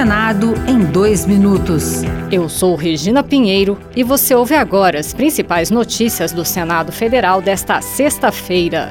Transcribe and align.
Senado 0.00 0.54
em 0.66 0.82
dois 0.82 1.26
minutos. 1.26 2.00
Eu 2.32 2.48
sou 2.48 2.74
Regina 2.74 3.22
Pinheiro 3.22 3.78
e 3.94 4.02
você 4.02 4.34
ouve 4.34 4.54
agora 4.54 4.98
as 4.98 5.12
principais 5.12 5.70
notícias 5.70 6.32
do 6.32 6.42
Senado 6.42 6.90
Federal 6.90 7.42
desta 7.42 7.82
sexta-feira. 7.82 8.90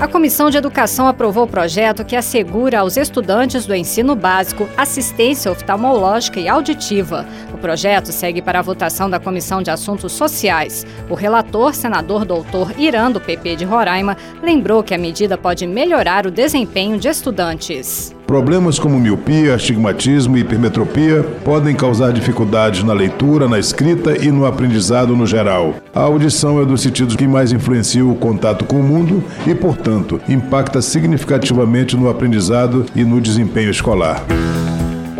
A 0.00 0.08
Comissão 0.08 0.50
de 0.50 0.58
Educação 0.58 1.06
aprovou 1.06 1.44
o 1.44 1.48
projeto 1.48 2.04
que 2.04 2.16
assegura 2.16 2.80
aos 2.80 2.96
estudantes 2.96 3.66
do 3.66 3.72
ensino 3.72 4.16
básico 4.16 4.68
assistência 4.76 5.52
oftalmológica 5.52 6.40
e 6.40 6.48
auditiva. 6.48 7.24
Projeto 7.62 8.10
segue 8.10 8.42
para 8.42 8.58
a 8.58 8.62
votação 8.62 9.08
da 9.08 9.20
Comissão 9.20 9.62
de 9.62 9.70
Assuntos 9.70 10.10
Sociais. 10.10 10.84
O 11.08 11.14
relator, 11.14 11.72
senador 11.72 12.24
doutor 12.24 12.72
Irã, 12.76 13.08
do 13.08 13.20
PP 13.20 13.54
de 13.54 13.64
Roraima, 13.64 14.16
lembrou 14.42 14.82
que 14.82 14.92
a 14.92 14.98
medida 14.98 15.38
pode 15.38 15.64
melhorar 15.64 16.26
o 16.26 16.30
desempenho 16.32 16.98
de 16.98 17.06
estudantes. 17.06 18.12
Problemas 18.26 18.80
como 18.80 18.98
miopia, 18.98 19.54
astigmatismo 19.54 20.36
e 20.36 20.40
hipermetropia 20.40 21.22
podem 21.44 21.76
causar 21.76 22.12
dificuldades 22.12 22.82
na 22.82 22.92
leitura, 22.92 23.46
na 23.46 23.60
escrita 23.60 24.16
e 24.20 24.32
no 24.32 24.44
aprendizado 24.44 25.14
no 25.14 25.24
geral. 25.24 25.76
A 25.94 26.00
audição 26.00 26.60
é 26.60 26.64
dos 26.64 26.80
sentidos 26.80 27.14
que 27.14 27.28
mais 27.28 27.52
influencia 27.52 28.04
o 28.04 28.16
contato 28.16 28.64
com 28.64 28.80
o 28.80 28.82
mundo 28.82 29.22
e, 29.46 29.54
portanto, 29.54 30.20
impacta 30.28 30.82
significativamente 30.82 31.96
no 31.96 32.10
aprendizado 32.10 32.86
e 32.96 33.04
no 33.04 33.20
desempenho 33.20 33.70
escolar. 33.70 34.20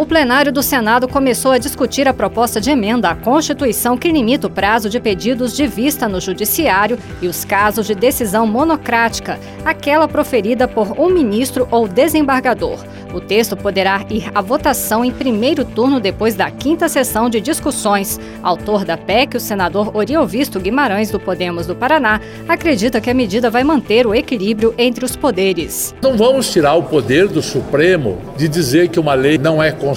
O 0.03 0.05
plenário 0.05 0.51
do 0.51 0.65
Senado 0.65 1.07
começou 1.07 1.53
a 1.53 1.59
discutir 1.59 2.09
a 2.09 2.13
proposta 2.13 2.61
de 2.61 2.69
emenda 2.73 3.09
à 3.09 3.15
Constituição 3.15 3.97
que 3.97 4.11
limita 4.11 4.49
o 4.49 4.51
prazo 4.51 4.91
de 4.91 4.99
pedidos 4.99 5.55
de 5.55 5.65
vista 5.65 6.09
no 6.09 6.21
Judiciário 6.21 6.99
e 7.23 7.29
os 7.29 7.45
casos 7.45 7.87
de 7.87 7.95
decisão 7.95 8.45
monocrática, 8.45 9.39
aquela 9.65 10.09
proferida 10.09 10.67
por 10.67 10.99
um 10.99 11.09
ministro 11.09 11.69
ou 11.71 11.87
desembargador. 11.87 12.81
O 13.15 13.21
texto 13.21 13.57
poderá 13.57 14.05
ir 14.09 14.31
à 14.35 14.41
votação 14.41 15.05
em 15.05 15.13
primeiro 15.13 15.65
turno 15.65 16.01
depois 16.01 16.35
da 16.35 16.51
quinta 16.51 16.89
sessão 16.89 17.29
de 17.29 17.41
discussões. 17.41 18.19
Autor 18.43 18.85
da 18.85 18.97
PEC, 18.97 19.37
o 19.37 19.41
senador 19.41 19.95
Oriovisto 19.95 20.59
Guimarães, 20.59 21.11
do 21.11 21.21
Podemos 21.21 21.67
do 21.67 21.77
Paraná, 21.77 22.21
acredita 22.49 23.01
que 23.01 23.11
a 23.11 23.15
medida 23.15 23.51
vai 23.51 23.63
manter 23.63 24.07
o 24.07 24.15
equilíbrio 24.15 24.75
entre 24.79 25.05
os 25.05 25.15
poderes. 25.15 25.95
Não 26.03 26.17
vamos 26.17 26.51
tirar 26.51 26.75
o 26.75 26.85
poder 26.85 27.29
do 27.29 27.43
Supremo 27.43 28.19
de 28.37 28.49
dizer 28.49 28.89
que 28.89 28.99
uma 28.99 29.15
lei 29.15 29.37
não 29.37 29.63
é 29.63 29.71
constitucional. 29.71 29.92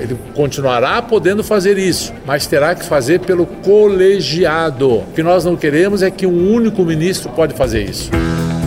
Ele 0.00 0.16
continuará 0.34 1.00
podendo 1.02 1.42
fazer 1.42 1.78
isso, 1.78 2.12
mas 2.26 2.46
terá 2.46 2.74
que 2.74 2.84
fazer 2.84 3.20
pelo 3.20 3.46
colegiado. 3.46 4.98
O 4.98 5.06
que 5.14 5.22
nós 5.22 5.44
não 5.44 5.56
queremos 5.56 6.02
é 6.02 6.10
que 6.10 6.26
um 6.26 6.52
único 6.52 6.82
ministro 6.84 7.30
pode 7.30 7.54
fazer 7.54 7.82
isso. 7.84 8.10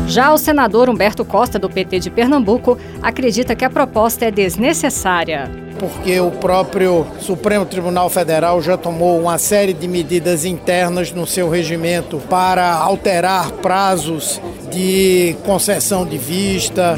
Já 0.07 0.31
o 0.31 0.37
senador 0.37 0.87
Humberto 0.87 1.25
Costa, 1.25 1.57
do 1.57 1.67
PT 1.67 1.99
de 1.99 2.09
Pernambuco, 2.11 2.77
acredita 3.01 3.55
que 3.55 3.65
a 3.65 3.69
proposta 3.69 4.25
é 4.25 4.31
desnecessária. 4.31 5.49
Porque 5.79 6.19
o 6.19 6.31
próprio 6.31 7.05
Supremo 7.19 7.65
Tribunal 7.65 8.09
Federal 8.09 8.61
já 8.61 8.77
tomou 8.77 9.19
uma 9.19 9.37
série 9.37 9.73
de 9.73 9.87
medidas 9.87 10.45
internas 10.45 11.11
no 11.11 11.25
seu 11.25 11.49
regimento 11.49 12.17
para 12.29 12.71
alterar 12.71 13.51
prazos 13.53 14.39
de 14.71 15.35
concessão 15.43 16.05
de 16.05 16.17
vista. 16.17 16.97